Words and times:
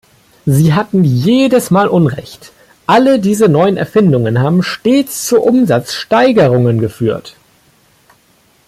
Sie 0.47 0.73
hatten 0.73 1.03
jedes 1.03 1.69
Mal 1.69 1.87
Unrecht– 1.87 2.53
alle 2.87 3.19
diese 3.19 3.47
neuen 3.49 3.77
Erfindungen 3.77 4.39
haben 4.39 4.63
stets 4.63 5.27
zu 5.27 5.39
Umsatzsteigerungen 5.39 6.79
geführt. 6.79 7.35